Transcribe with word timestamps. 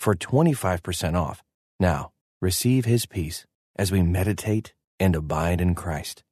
for 0.00 0.14
25% 0.14 1.14
off. 1.14 1.42
Now, 1.78 2.10
receive 2.40 2.86
his 2.86 3.04
peace 3.06 3.44
as 3.76 3.92
we 3.92 4.02
meditate 4.02 4.72
and 4.98 5.14
abide 5.14 5.60
in 5.60 5.74
Christ. 5.74 6.24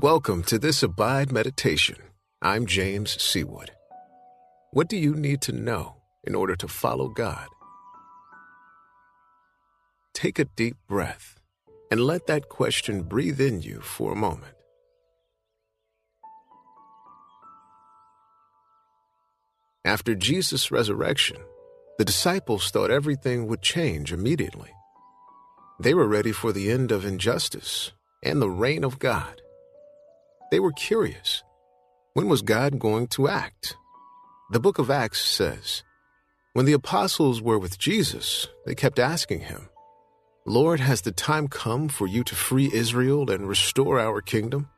Welcome 0.00 0.44
to 0.44 0.58
this 0.58 0.82
Abide 0.82 1.32
Meditation. 1.32 1.96
I'm 2.40 2.66
James 2.66 3.16
Seawood. 3.16 3.70
What 4.70 4.88
do 4.88 4.96
you 4.96 5.14
need 5.14 5.40
to 5.42 5.52
know 5.52 5.96
in 6.24 6.34
order 6.34 6.54
to 6.56 6.68
follow 6.68 7.08
God? 7.08 7.48
Take 10.14 10.38
a 10.38 10.44
deep 10.44 10.76
breath 10.86 11.40
and 11.90 12.00
let 12.00 12.26
that 12.28 12.48
question 12.48 13.02
breathe 13.02 13.40
in 13.40 13.60
you 13.60 13.80
for 13.80 14.12
a 14.12 14.16
moment. 14.16 14.57
After 19.88 20.14
Jesus' 20.14 20.70
resurrection, 20.70 21.38
the 21.96 22.04
disciples 22.04 22.70
thought 22.70 22.90
everything 22.90 23.46
would 23.46 23.62
change 23.62 24.12
immediately. 24.12 24.68
They 25.80 25.94
were 25.94 26.06
ready 26.06 26.30
for 26.30 26.52
the 26.52 26.70
end 26.70 26.92
of 26.92 27.06
injustice 27.06 27.92
and 28.22 28.42
the 28.42 28.50
reign 28.50 28.84
of 28.84 28.98
God. 28.98 29.40
They 30.50 30.60
were 30.60 30.72
curious. 30.72 31.42
When 32.12 32.28
was 32.28 32.42
God 32.42 32.78
going 32.78 33.06
to 33.16 33.28
act? 33.28 33.78
The 34.50 34.60
book 34.60 34.78
of 34.78 34.90
Acts 34.90 35.24
says, 35.24 35.82
When 36.52 36.66
the 36.66 36.74
apostles 36.74 37.40
were 37.40 37.58
with 37.58 37.78
Jesus, 37.78 38.46
they 38.66 38.74
kept 38.74 38.98
asking 38.98 39.40
him, 39.40 39.70
Lord, 40.44 40.80
has 40.80 41.00
the 41.00 41.12
time 41.12 41.48
come 41.48 41.88
for 41.88 42.06
you 42.06 42.22
to 42.24 42.34
free 42.34 42.70
Israel 42.74 43.30
and 43.30 43.48
restore 43.48 43.98
our 43.98 44.20
kingdom? 44.20 44.68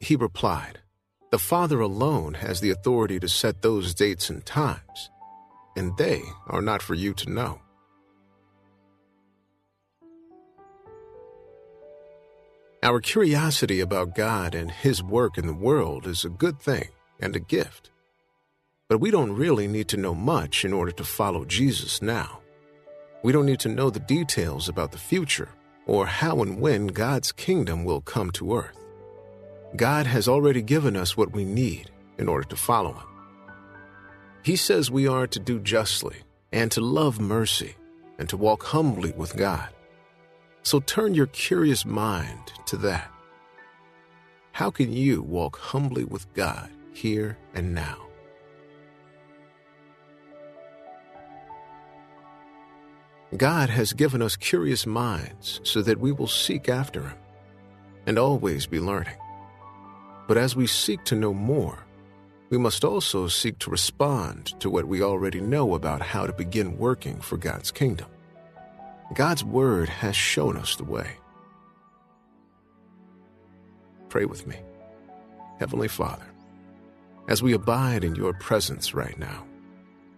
He 0.00 0.16
replied, 0.16 0.78
the 1.34 1.38
Father 1.38 1.80
alone 1.80 2.34
has 2.34 2.60
the 2.60 2.70
authority 2.70 3.18
to 3.18 3.28
set 3.28 3.60
those 3.60 3.92
dates 3.92 4.30
and 4.30 4.46
times, 4.46 5.10
and 5.74 5.96
they 5.96 6.22
are 6.46 6.62
not 6.62 6.80
for 6.80 6.94
you 6.94 7.12
to 7.12 7.28
know. 7.28 7.60
Our 12.84 13.00
curiosity 13.00 13.80
about 13.80 14.14
God 14.14 14.54
and 14.54 14.70
His 14.70 15.02
work 15.02 15.36
in 15.36 15.48
the 15.48 15.52
world 15.52 16.06
is 16.06 16.24
a 16.24 16.28
good 16.28 16.60
thing 16.60 16.90
and 17.18 17.34
a 17.34 17.40
gift. 17.40 17.90
But 18.88 19.00
we 19.00 19.10
don't 19.10 19.32
really 19.32 19.66
need 19.66 19.88
to 19.88 19.96
know 19.96 20.14
much 20.14 20.64
in 20.64 20.72
order 20.72 20.92
to 20.92 21.02
follow 21.02 21.44
Jesus 21.44 22.00
now. 22.00 22.38
We 23.24 23.32
don't 23.32 23.46
need 23.46 23.58
to 23.66 23.68
know 23.68 23.90
the 23.90 23.98
details 23.98 24.68
about 24.68 24.92
the 24.92 24.98
future 24.98 25.48
or 25.84 26.06
how 26.06 26.42
and 26.42 26.60
when 26.60 26.86
God's 26.86 27.32
kingdom 27.32 27.84
will 27.84 28.02
come 28.02 28.30
to 28.38 28.54
earth. 28.54 28.83
God 29.76 30.06
has 30.06 30.28
already 30.28 30.62
given 30.62 30.96
us 30.96 31.16
what 31.16 31.32
we 31.32 31.44
need 31.44 31.90
in 32.16 32.28
order 32.28 32.46
to 32.48 32.56
follow 32.56 32.92
Him. 32.92 33.08
He 34.44 34.54
says 34.56 34.90
we 34.90 35.08
are 35.08 35.26
to 35.26 35.40
do 35.40 35.58
justly 35.58 36.18
and 36.52 36.70
to 36.72 36.80
love 36.80 37.18
mercy 37.18 37.74
and 38.18 38.28
to 38.28 38.36
walk 38.36 38.62
humbly 38.62 39.12
with 39.16 39.36
God. 39.36 39.68
So 40.62 40.78
turn 40.78 41.14
your 41.14 41.26
curious 41.26 41.84
mind 41.84 42.52
to 42.66 42.76
that. 42.78 43.10
How 44.52 44.70
can 44.70 44.92
you 44.92 45.22
walk 45.22 45.58
humbly 45.58 46.04
with 46.04 46.32
God 46.34 46.70
here 46.92 47.36
and 47.54 47.74
now? 47.74 47.98
God 53.36 53.68
has 53.70 53.92
given 53.92 54.22
us 54.22 54.36
curious 54.36 54.86
minds 54.86 55.60
so 55.64 55.82
that 55.82 55.98
we 55.98 56.12
will 56.12 56.28
seek 56.28 56.68
after 56.68 57.00
Him 57.02 57.18
and 58.06 58.16
always 58.16 58.66
be 58.66 58.78
learning. 58.78 59.16
But 60.26 60.36
as 60.36 60.56
we 60.56 60.66
seek 60.66 61.04
to 61.04 61.14
know 61.14 61.34
more, 61.34 61.84
we 62.50 62.58
must 62.58 62.84
also 62.84 63.28
seek 63.28 63.58
to 63.60 63.70
respond 63.70 64.58
to 64.60 64.70
what 64.70 64.86
we 64.86 65.02
already 65.02 65.40
know 65.40 65.74
about 65.74 66.00
how 66.00 66.26
to 66.26 66.32
begin 66.32 66.78
working 66.78 67.20
for 67.20 67.36
God's 67.36 67.70
kingdom. 67.70 68.06
God's 69.14 69.44
Word 69.44 69.88
has 69.88 70.16
shown 70.16 70.56
us 70.56 70.76
the 70.76 70.84
way. 70.84 71.16
Pray 74.08 74.24
with 74.24 74.46
me. 74.46 74.56
Heavenly 75.58 75.88
Father, 75.88 76.26
as 77.28 77.42
we 77.42 77.52
abide 77.52 78.04
in 78.04 78.14
your 78.14 78.32
presence 78.34 78.94
right 78.94 79.18
now, 79.18 79.44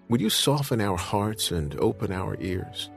would 0.08 0.20
you 0.20 0.30
soften 0.30 0.80
our 0.80 0.96
hearts 0.96 1.50
and 1.50 1.74
open 1.80 2.12
our 2.12 2.36
ears? 2.40 2.90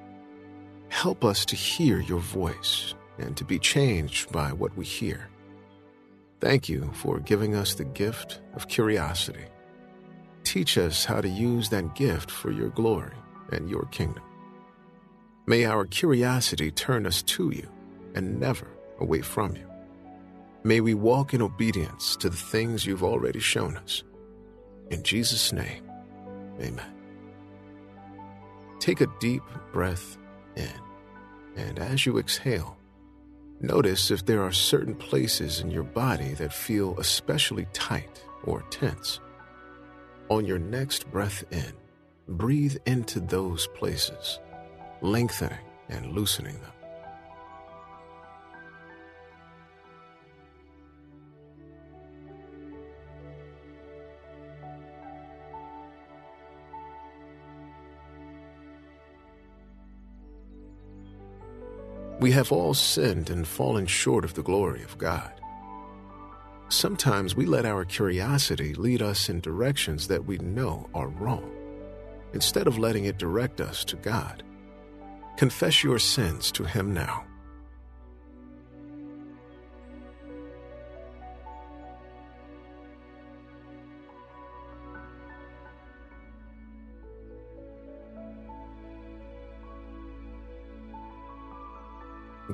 Help 0.89 1.23
us 1.23 1.45
to 1.45 1.55
hear 1.55 2.01
your 2.01 2.19
voice 2.19 2.93
and 3.17 3.37
to 3.37 3.45
be 3.45 3.59
changed 3.59 4.31
by 4.31 4.51
what 4.51 4.75
we 4.75 4.85
hear. 4.85 5.28
Thank 6.39 6.69
you 6.69 6.89
for 6.93 7.19
giving 7.19 7.55
us 7.55 7.73
the 7.73 7.83
gift 7.83 8.39
of 8.53 8.67
curiosity. 8.67 9.45
Teach 10.43 10.77
us 10.77 11.03
how 11.03 11.19
to 11.19 11.27
use 11.27 11.69
that 11.69 11.95
gift 11.95 12.31
for 12.31 12.49
your 12.49 12.69
glory 12.69 13.15
and 13.51 13.69
your 13.69 13.85
kingdom. 13.91 14.23
May 15.45 15.65
our 15.65 15.85
curiosity 15.85 16.71
turn 16.71 17.05
us 17.05 17.21
to 17.23 17.51
you 17.51 17.69
and 18.15 18.39
never 18.39 18.67
away 18.99 19.21
from 19.21 19.55
you. 19.55 19.69
May 20.63 20.81
we 20.81 20.93
walk 20.93 21.33
in 21.33 21.41
obedience 21.41 22.15
to 22.17 22.29
the 22.29 22.37
things 22.37 22.85
you've 22.85 23.03
already 23.03 23.39
shown 23.39 23.77
us. 23.77 24.03
In 24.89 25.03
Jesus' 25.03 25.51
name, 25.51 25.83
amen. 26.61 26.93
Take 28.79 29.01
a 29.01 29.07
deep 29.19 29.43
breath 29.73 30.17
in, 30.55 30.71
and 31.55 31.79
as 31.79 32.05
you 32.05 32.17
exhale, 32.17 32.78
Notice 33.61 34.09
if 34.09 34.25
there 34.25 34.41
are 34.41 34.53
certain 34.53 34.95
places 34.95 35.59
in 35.59 35.69
your 35.69 35.83
body 35.83 36.33
that 36.35 36.53
feel 36.53 36.97
especially 36.97 37.67
tight 37.73 38.23
or 38.43 38.61
tense. 38.69 39.19
On 40.29 40.45
your 40.45 40.59
next 40.59 41.11
breath 41.11 41.43
in, 41.51 41.73
breathe 42.29 42.77
into 42.85 43.19
those 43.19 43.67
places, 43.75 44.39
lengthening 45.01 45.59
and 45.89 46.13
loosening 46.13 46.53
them. 46.61 46.78
We 62.19 62.31
have 62.31 62.51
all 62.51 62.73
sinned 62.73 63.29
and 63.29 63.47
fallen 63.47 63.85
short 63.85 64.25
of 64.25 64.33
the 64.33 64.43
glory 64.43 64.83
of 64.83 64.97
God. 64.97 65.31
Sometimes 66.67 67.35
we 67.35 67.45
let 67.45 67.65
our 67.65 67.85
curiosity 67.85 68.73
lead 68.73 69.01
us 69.01 69.29
in 69.29 69.39
directions 69.39 70.07
that 70.09 70.25
we 70.25 70.37
know 70.37 70.89
are 70.93 71.07
wrong, 71.07 71.49
instead 72.33 72.67
of 72.67 72.77
letting 72.77 73.05
it 73.05 73.17
direct 73.17 73.61
us 73.61 73.85
to 73.85 73.95
God. 73.95 74.43
Confess 75.37 75.83
your 75.83 75.97
sins 75.97 76.51
to 76.51 76.65
Him 76.65 76.93
now. 76.93 77.25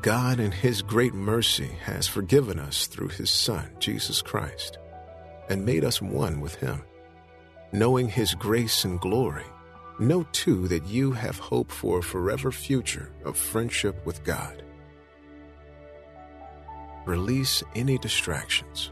God, 0.02 0.40
in 0.40 0.52
His 0.52 0.82
great 0.82 1.14
mercy, 1.14 1.70
has 1.84 2.08
forgiven 2.08 2.60
us 2.60 2.88
through 2.88 3.10
His 3.10 3.32
Son, 3.32 3.70
Jesus 3.80 4.22
Christ, 4.22 4.78
and 5.50 5.66
made 5.66 5.86
us 5.86 6.02
one 6.02 6.42
with 6.42 6.56
Him. 6.56 6.84
Knowing 7.72 8.10
His 8.10 8.34
grace 8.34 8.84
and 8.84 9.00
glory, 9.00 9.46
know 10.00 10.24
too 10.34 10.68
that 10.68 10.86
you 10.88 11.12
have 11.14 11.40
hope 11.40 11.72
for 11.72 12.00
a 12.00 12.04
forever 12.04 12.52
future 12.52 13.12
of 13.24 13.38
friendship 13.38 14.06
with 14.06 14.24
God. 14.24 14.64
Release 17.06 17.64
any 17.76 17.98
distractions 17.98 18.92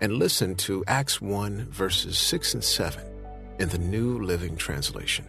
and 0.00 0.12
listen 0.12 0.54
to 0.54 0.84
Acts 0.86 1.20
1, 1.20 1.66
verses 1.70 2.16
6 2.18 2.54
and 2.54 2.64
7 2.64 3.02
in 3.58 3.68
the 3.70 3.78
New 3.78 4.20
Living 4.20 4.56
Translation. 4.56 5.26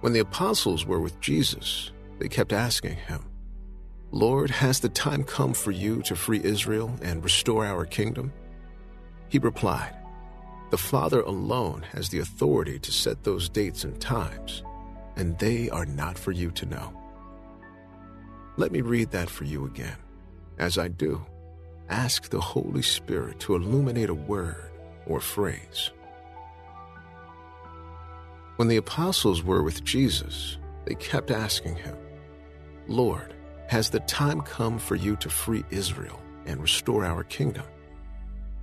When 0.00 0.12
the 0.12 0.20
apostles 0.20 0.84
were 0.84 1.00
with 1.00 1.18
Jesus, 1.20 1.92
they 2.18 2.28
kept 2.28 2.52
asking 2.52 2.96
him, 2.96 3.24
Lord, 4.10 4.50
has 4.50 4.80
the 4.80 4.88
time 4.88 5.22
come 5.22 5.52
for 5.52 5.70
you 5.70 6.00
to 6.02 6.16
free 6.16 6.40
Israel 6.42 6.94
and 7.02 7.22
restore 7.22 7.66
our 7.66 7.84
kingdom? 7.84 8.32
He 9.28 9.38
replied, 9.38 9.94
The 10.70 10.78
Father 10.78 11.20
alone 11.20 11.84
has 11.92 12.08
the 12.08 12.20
authority 12.20 12.78
to 12.78 12.90
set 12.90 13.22
those 13.22 13.50
dates 13.50 13.84
and 13.84 14.00
times, 14.00 14.62
and 15.16 15.38
they 15.38 15.68
are 15.68 15.84
not 15.84 16.18
for 16.18 16.32
you 16.32 16.50
to 16.52 16.66
know. 16.66 16.94
Let 18.56 18.72
me 18.72 18.80
read 18.80 19.10
that 19.10 19.28
for 19.28 19.44
you 19.44 19.66
again. 19.66 19.96
As 20.58 20.78
I 20.78 20.88
do, 20.88 21.24
ask 21.90 22.30
the 22.30 22.40
Holy 22.40 22.82
Spirit 22.82 23.38
to 23.40 23.54
illuminate 23.54 24.08
a 24.08 24.14
word 24.14 24.70
or 25.06 25.20
phrase. 25.20 25.90
When 28.56 28.68
the 28.68 28.78
apostles 28.78 29.42
were 29.44 29.62
with 29.62 29.84
Jesus, 29.84 30.56
they 30.86 30.94
kept 30.94 31.30
asking 31.30 31.76
him, 31.76 31.96
Lord, 32.88 33.34
has 33.68 33.90
the 33.90 34.00
time 34.00 34.40
come 34.40 34.78
for 34.78 34.96
you 34.96 35.14
to 35.16 35.28
free 35.28 35.64
Israel 35.70 36.20
and 36.46 36.60
restore 36.60 37.04
our 37.04 37.22
kingdom? 37.22 37.64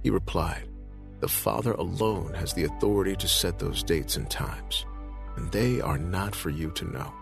He 0.03 0.09
replied, 0.09 0.67
The 1.19 1.27
Father 1.27 1.73
alone 1.73 2.33
has 2.33 2.53
the 2.53 2.65
authority 2.65 3.15
to 3.15 3.27
set 3.27 3.59
those 3.59 3.83
dates 3.83 4.17
and 4.17 4.29
times, 4.29 4.85
and 5.37 5.51
they 5.51 5.79
are 5.79 5.99
not 5.99 6.35
for 6.35 6.49
you 6.49 6.71
to 6.71 6.91
know. 6.91 7.13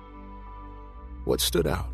What 1.25 1.41
stood 1.41 1.67
out? 1.67 1.92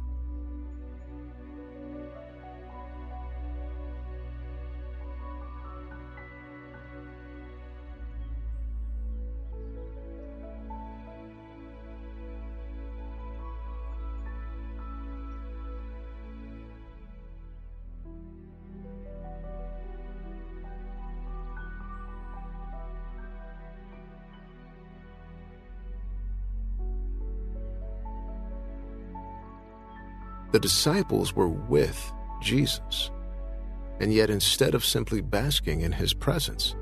The 30.52 30.60
disciples 30.60 31.36
were 31.36 31.48
with 31.48 32.12
Jesus. 32.42 33.12
And 34.00 34.14
yet, 34.14 34.30
instead 34.30 34.76
of 34.76 34.86
simply 34.86 35.22
basking 35.22 35.82
in 35.82 35.92
his 35.92 36.14
presence, 36.14 36.76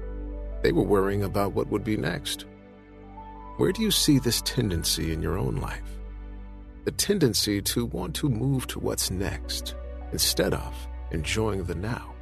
they 0.61 0.71
were 0.71 0.83
worrying 0.83 1.23
about 1.23 1.53
what 1.53 1.67
would 1.69 1.83
be 1.83 1.97
next. 1.97 2.45
Where 3.57 3.71
do 3.71 3.81
you 3.81 3.91
see 3.91 4.19
this 4.19 4.41
tendency 4.41 5.11
in 5.11 5.21
your 5.21 5.37
own 5.37 5.55
life? 5.55 5.99
The 6.85 6.91
tendency 6.91 7.61
to 7.63 7.85
want 7.85 8.15
to 8.17 8.29
move 8.29 8.67
to 8.67 8.79
what's 8.79 9.11
next 9.11 9.75
instead 10.11 10.53
of 10.53 10.75
enjoying 11.11 11.63
the 11.63 11.75
now. 11.75 12.13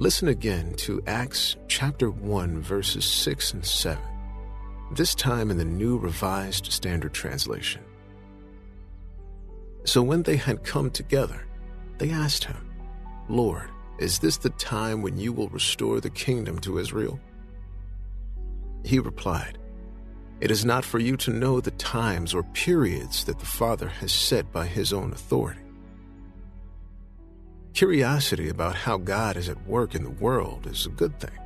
Listen 0.00 0.28
again 0.28 0.72
to 0.76 1.02
Acts 1.06 1.56
chapter 1.68 2.10
1, 2.10 2.62
verses 2.62 3.04
6 3.04 3.52
and 3.52 3.66
7, 3.66 4.02
this 4.92 5.14
time 5.14 5.50
in 5.50 5.58
the 5.58 5.64
New 5.66 5.98
Revised 5.98 6.72
Standard 6.72 7.12
Translation. 7.12 7.82
So 9.84 10.00
when 10.00 10.22
they 10.22 10.36
had 10.36 10.64
come 10.64 10.88
together, 10.88 11.46
they 11.98 12.08
asked 12.08 12.44
him, 12.44 12.56
Lord, 13.28 13.68
is 13.98 14.18
this 14.18 14.38
the 14.38 14.48
time 14.48 15.02
when 15.02 15.18
you 15.18 15.34
will 15.34 15.50
restore 15.50 16.00
the 16.00 16.08
kingdom 16.08 16.60
to 16.60 16.78
Israel? 16.78 17.20
He 18.86 19.00
replied, 19.00 19.58
It 20.40 20.50
is 20.50 20.64
not 20.64 20.82
for 20.82 20.98
you 20.98 21.18
to 21.18 21.30
know 21.30 21.60
the 21.60 21.72
times 21.72 22.32
or 22.32 22.44
periods 22.54 23.24
that 23.24 23.38
the 23.38 23.44
Father 23.44 23.88
has 23.88 24.12
set 24.12 24.50
by 24.50 24.64
his 24.64 24.94
own 24.94 25.12
authority 25.12 25.60
Curiosity 27.80 28.50
about 28.50 28.74
how 28.74 28.98
God 28.98 29.38
is 29.38 29.48
at 29.48 29.66
work 29.66 29.94
in 29.94 30.04
the 30.04 30.10
world 30.10 30.66
is 30.66 30.84
a 30.84 30.90
good 30.90 31.18
thing. 31.18 31.38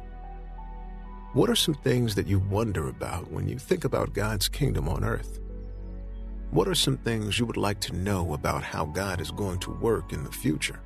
What 1.32 1.48
are 1.48 1.54
some 1.54 1.74
things 1.74 2.16
that 2.16 2.26
you 2.26 2.40
wonder 2.40 2.88
about 2.88 3.30
when 3.30 3.46
you 3.46 3.56
think 3.56 3.84
about 3.84 4.14
God's 4.14 4.48
kingdom 4.48 4.88
on 4.88 5.04
earth? 5.04 5.38
What 6.50 6.66
are 6.66 6.74
some 6.74 6.96
things 6.96 7.38
you 7.38 7.46
would 7.46 7.56
like 7.56 7.78
to 7.82 7.94
know 7.94 8.34
about 8.34 8.64
how 8.64 8.84
God 8.84 9.20
is 9.20 9.30
going 9.30 9.60
to 9.60 9.70
work 9.70 10.12
in 10.12 10.24
the 10.24 10.32
future? 10.32 10.80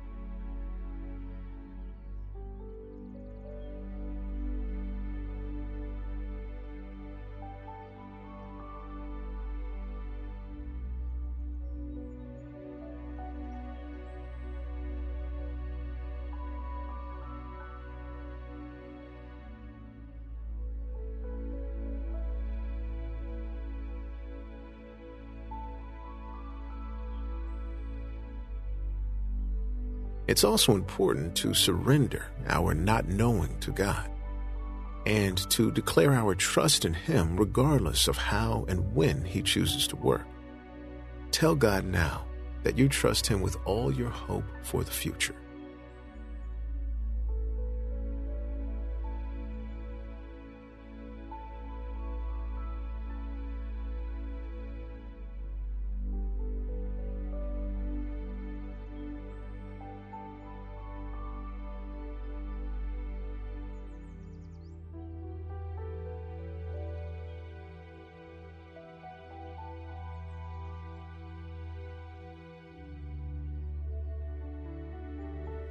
It's 30.29 30.43
also 30.43 30.75
important 30.75 31.33
to 31.37 31.55
surrender 31.55 32.27
our 32.49 32.75
not 32.75 33.07
knowing 33.07 33.57
to 33.61 33.71
God 33.71 34.11
and 35.07 35.35
to 35.49 35.71
declare 35.71 36.13
our 36.13 36.35
trust 36.35 36.85
in 36.85 36.93
Him 36.93 37.35
regardless 37.35 38.07
of 38.07 38.15
how 38.15 38.63
and 38.67 38.93
when 38.93 39.25
He 39.25 39.41
chooses 39.41 39.87
to 39.87 39.95
work. 39.95 40.27
Tell 41.31 41.55
God 41.55 41.83
now 41.83 42.27
that 42.61 42.77
you 42.77 42.87
trust 42.87 43.25
Him 43.25 43.41
with 43.41 43.57
all 43.65 43.91
your 43.91 44.11
hope 44.11 44.45
for 44.61 44.83
the 44.83 44.91
future. 44.91 45.33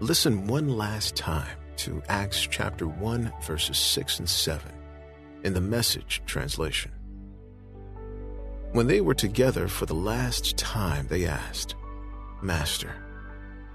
Listen 0.01 0.47
one 0.47 0.69
last 0.69 1.17
time 1.17 1.59
to 1.79 2.01
Acts 2.09 2.47
chapter 2.49 2.87
1, 2.87 3.33
verses 3.43 3.77
6 3.79 4.21
and 4.21 4.29
7 4.29 4.71
in 5.43 5.55
the 5.55 5.61
Message 5.61 6.23
translation. 6.25 6.93
When 8.71 8.87
they 8.87 9.01
were 9.01 9.15
together 9.15 9.67
for 9.67 9.87
the 9.87 9.97
last 9.97 10.57
time, 10.57 11.09
they 11.09 11.27
asked, 11.27 11.75
Master, 12.43 12.95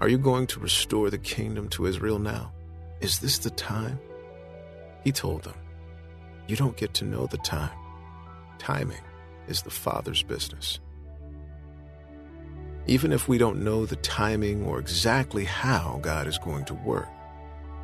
are 0.00 0.08
you 0.08 0.16
going 0.16 0.46
to 0.46 0.60
restore 0.60 1.10
the 1.10 1.18
kingdom 1.18 1.68
to 1.68 1.84
Israel 1.84 2.18
now? 2.18 2.54
Is 3.02 3.18
this 3.18 3.36
the 3.36 3.50
time? 3.50 4.00
He 5.02 5.12
told 5.12 5.42
them, 5.42 5.56
You 6.48 6.56
don't 6.56 6.78
get 6.78 6.94
to 6.94 7.04
know 7.04 7.26
the 7.26 7.36
time. 7.36 7.76
Timing 8.58 9.02
is 9.46 9.60
the 9.60 9.70
Father's 9.70 10.22
business. 10.22 10.80
Even 12.86 13.12
if 13.12 13.28
we 13.28 13.38
don't 13.38 13.64
know 13.64 13.86
the 13.86 13.96
timing 13.96 14.64
or 14.64 14.78
exactly 14.78 15.44
how 15.44 15.98
God 16.02 16.26
is 16.26 16.36
going 16.36 16.66
to 16.66 16.74
work, 16.74 17.08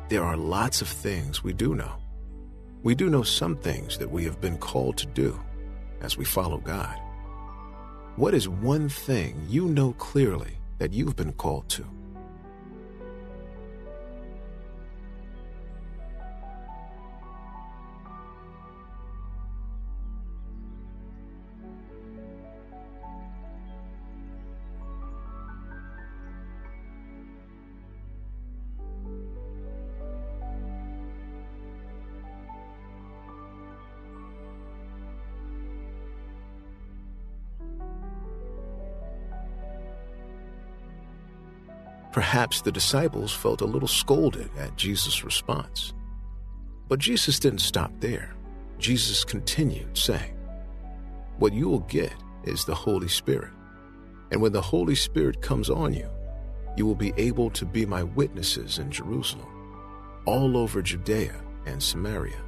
there 0.09 0.23
are 0.23 0.37
lots 0.37 0.81
of 0.81 0.87
things 0.87 1.43
we 1.43 1.53
do 1.53 1.73
know. 1.73 1.93
We 2.83 2.93
do 2.93 3.09
know 3.09 3.23
some 3.23 3.55
things 3.55 3.97
that 3.97 4.11
we 4.11 4.25
have 4.25 4.39
been 4.39 4.57
called 4.57 4.97
to 4.97 5.07
do 5.07 5.39
as 6.01 6.17
we 6.17 6.25
follow 6.25 6.57
God. 6.57 6.99
What 8.15 8.33
is 8.35 8.47
one 8.47 8.89
thing 8.89 9.43
you 9.49 9.67
know 9.67 9.93
clearly 9.93 10.57
that 10.77 10.93
you've 10.93 11.15
been 11.15 11.33
called 11.33 11.67
to? 11.69 11.85
Perhaps 42.11 42.61
the 42.61 42.71
disciples 42.71 43.33
felt 43.33 43.61
a 43.61 43.65
little 43.65 43.87
scolded 43.87 44.49
at 44.57 44.75
Jesus' 44.75 45.23
response. 45.23 45.93
But 46.89 46.99
Jesus 46.99 47.39
didn't 47.39 47.59
stop 47.59 47.91
there. 47.99 48.35
Jesus 48.79 49.23
continued, 49.23 49.97
saying, 49.97 50.35
What 51.37 51.53
you 51.53 51.69
will 51.69 51.79
get 51.81 52.13
is 52.43 52.65
the 52.65 52.75
Holy 52.75 53.07
Spirit. 53.07 53.53
And 54.31 54.41
when 54.41 54.51
the 54.51 54.61
Holy 54.61 54.95
Spirit 54.95 55.41
comes 55.41 55.69
on 55.69 55.93
you, 55.93 56.09
you 56.75 56.85
will 56.85 56.95
be 56.95 57.13
able 57.17 57.49
to 57.51 57.65
be 57.65 57.85
my 57.85 58.03
witnesses 58.03 58.79
in 58.79 58.91
Jerusalem, 58.91 59.47
all 60.25 60.57
over 60.57 60.81
Judea 60.81 61.35
and 61.65 61.81
Samaria, 61.81 62.41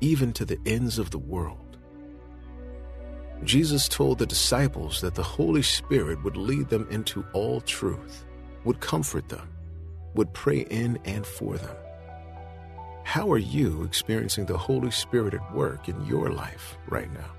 even 0.00 0.32
to 0.34 0.44
the 0.44 0.58
ends 0.64 0.98
of 0.98 1.10
the 1.10 1.18
world. 1.18 1.78
Jesus 3.44 3.88
told 3.88 4.18
the 4.18 4.26
disciples 4.26 5.00
that 5.00 5.14
the 5.14 5.22
Holy 5.22 5.62
Spirit 5.62 6.22
would 6.24 6.36
lead 6.36 6.68
them 6.68 6.86
into 6.90 7.24
all 7.32 7.60
truth, 7.60 8.24
would 8.64 8.80
comfort 8.80 9.28
them, 9.28 9.48
would 10.14 10.32
pray 10.32 10.60
in 10.70 10.98
and 11.04 11.26
for 11.26 11.56
them. 11.56 11.76
How 13.04 13.30
are 13.32 13.38
you 13.38 13.84
experiencing 13.84 14.46
the 14.46 14.58
Holy 14.58 14.90
Spirit 14.90 15.34
at 15.34 15.54
work 15.54 15.88
in 15.88 16.04
your 16.04 16.30
life 16.30 16.76
right 16.88 17.10
now? 17.12 17.37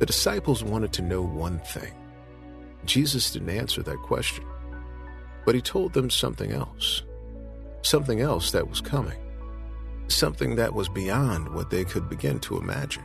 The 0.00 0.06
disciples 0.06 0.64
wanted 0.64 0.94
to 0.94 1.02
know 1.02 1.20
one 1.20 1.58
thing. 1.58 1.92
Jesus 2.86 3.30
didn't 3.30 3.50
answer 3.50 3.82
that 3.82 3.98
question, 3.98 4.46
but 5.44 5.54
he 5.54 5.60
told 5.60 5.92
them 5.92 6.08
something 6.08 6.52
else. 6.52 7.02
Something 7.82 8.22
else 8.22 8.50
that 8.52 8.66
was 8.66 8.80
coming. 8.80 9.18
Something 10.08 10.56
that 10.56 10.72
was 10.72 10.88
beyond 10.88 11.54
what 11.54 11.68
they 11.68 11.84
could 11.84 12.08
begin 12.08 12.40
to 12.40 12.56
imagine. 12.56 13.04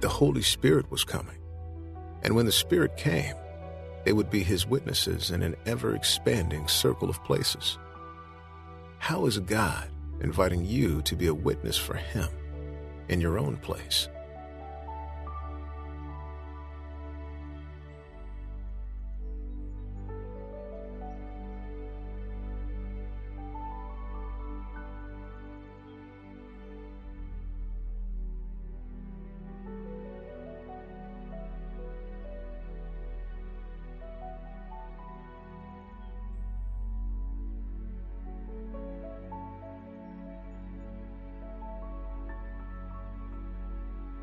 The 0.00 0.10
Holy 0.10 0.42
Spirit 0.42 0.90
was 0.90 1.04
coming. 1.04 1.38
And 2.22 2.36
when 2.36 2.44
the 2.44 2.52
Spirit 2.52 2.98
came, 2.98 3.34
they 4.04 4.12
would 4.12 4.28
be 4.28 4.42
his 4.42 4.66
witnesses 4.66 5.30
in 5.30 5.42
an 5.42 5.56
ever 5.64 5.94
expanding 5.94 6.68
circle 6.68 7.08
of 7.08 7.24
places. 7.24 7.78
How 8.98 9.24
is 9.24 9.38
God 9.38 9.88
inviting 10.20 10.66
you 10.66 11.00
to 11.02 11.16
be 11.16 11.28
a 11.28 11.34
witness 11.34 11.78
for 11.78 11.94
him 11.94 12.28
in 13.08 13.22
your 13.22 13.38
own 13.38 13.56
place? 13.56 14.08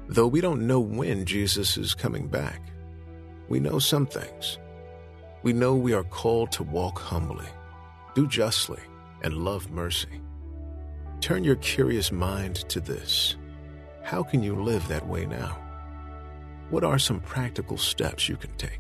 Though 0.08 0.28
we 0.28 0.40
don't 0.40 0.68
know 0.68 0.80
when 0.80 1.26
Jesus 1.26 1.78
is 1.78 1.96
coming 1.96 2.28
back, 2.28 2.62
we 3.50 3.60
know 3.60 3.80
some 3.80 4.06
things. 4.06 4.60
We 5.42 5.52
know 5.52 5.76
we 5.76 5.94
are 5.94 6.04
called 6.04 6.52
to 6.54 6.64
walk 6.64 7.00
humbly, 7.00 7.48
do 8.14 8.28
justly, 8.28 8.82
and 9.24 9.34
love 9.34 9.72
mercy. 9.72 10.22
Turn 11.22 11.44
your 11.44 11.56
curious 11.56 12.12
mind 12.12 12.56
to 12.70 12.80
this. 12.80 13.36
How 14.04 14.22
can 14.22 14.44
you 14.44 14.56
live 14.56 14.88
that 14.88 15.08
way 15.08 15.26
now? 15.26 15.58
What 16.70 16.84
are 16.84 17.00
some 17.00 17.20
practical 17.20 17.78
steps 17.78 18.30
you 18.30 18.38
can 18.38 18.56
take? 18.58 18.80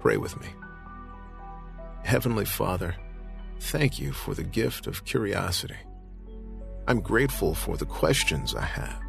Pray 0.00 0.16
with 0.16 0.38
me. 0.40 0.48
Heavenly 2.04 2.44
Father, 2.44 2.94
thank 3.60 3.98
you 3.98 4.12
for 4.12 4.34
the 4.34 4.44
gift 4.44 4.86
of 4.86 5.04
curiosity. 5.04 5.76
I'm 6.86 7.00
grateful 7.00 7.54
for 7.54 7.76
the 7.76 7.86
questions 7.86 8.54
I 8.54 8.64
have 8.64 9.02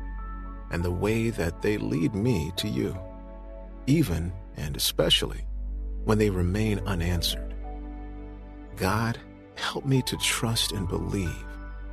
and 0.72 0.84
the 0.84 0.92
way 0.92 1.30
that 1.30 1.62
they 1.62 1.78
lead 1.78 2.14
me 2.14 2.52
to 2.58 2.68
you, 2.68 2.98
even 3.88 4.34
and 4.58 4.76
especially 4.76 5.46
when 6.04 6.18
they 6.18 6.30
remain 6.30 6.80
unanswered. 6.86 7.54
God, 8.76 9.18
help 9.56 9.86
me 9.86 10.02
to 10.04 10.18
trust 10.18 10.72
and 10.72 10.88
believe 10.88 11.46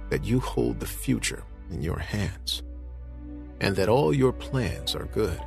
that 0.08 0.24
you 0.24 0.40
hold 0.40 0.80
the 0.80 0.86
future 0.86 1.44
in 1.70 1.82
your 1.82 1.98
hands 1.98 2.62
and 3.60 3.74
that 3.76 3.88
all 3.88 4.14
your 4.14 4.32
plans 4.32 4.94
are 4.94 5.06
good. 5.06 5.40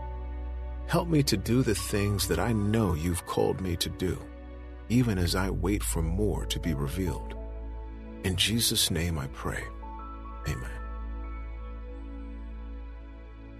Help 0.89 1.07
me 1.07 1.21
to 1.21 1.37
do 1.37 1.61
the 1.61 1.75
things 1.75 2.27
that 2.27 2.39
I 2.39 2.51
know 2.51 2.95
you've 2.95 3.27
called 3.27 3.61
me 3.61 3.75
to 3.75 3.89
do, 3.89 4.19
even 4.89 5.19
as 5.19 5.35
I 5.35 5.51
wait 5.51 5.83
for 5.83 6.01
more 6.01 6.47
to 6.47 6.59
be 6.59 6.73
revealed. 6.73 7.35
In 8.23 8.35
Jesus' 8.35 8.89
name 8.89 9.19
I 9.19 9.27
pray. 9.27 9.63
Amen. 10.47 10.81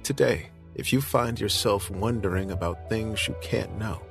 Today, 0.02 0.50
if 0.74 0.92
you 0.92 1.02
find 1.02 1.40
yourself 1.40 1.92
wondering 1.92 2.50
about 2.50 2.90
things 2.90 3.28
you 3.28 3.36
can't 3.44 3.78
know, 3.78 4.02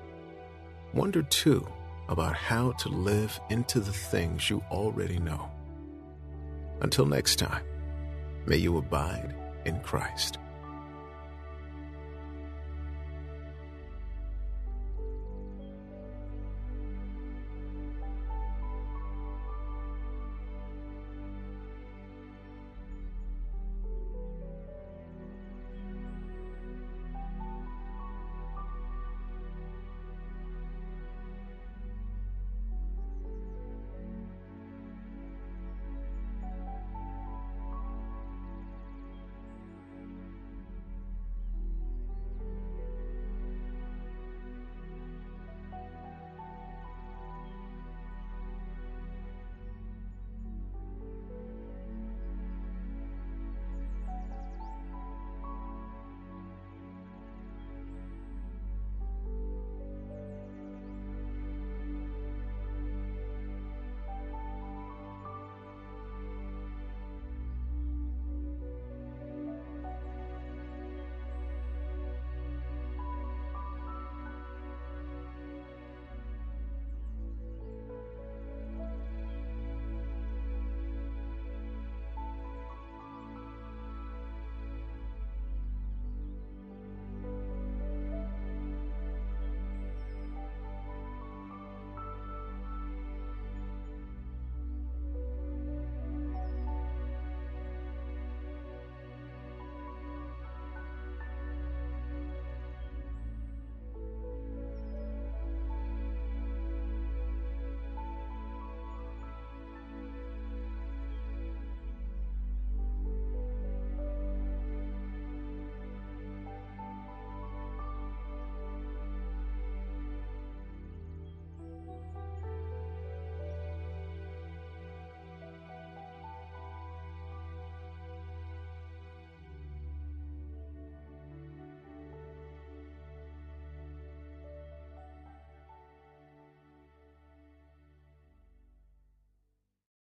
wonder 0.94 1.22
too 1.24 1.66
about 2.08 2.36
how 2.36 2.70
to 2.70 2.88
live 2.88 3.40
into 3.50 3.80
the 3.80 3.92
things 3.92 4.48
you 4.48 4.62
already 4.70 5.18
know. 5.18 5.50
Until 6.82 7.04
next 7.04 7.40
time, 7.40 7.64
may 8.46 8.58
you 8.58 8.76
abide 8.76 9.34
in 9.64 9.80
Christ. 9.80 10.38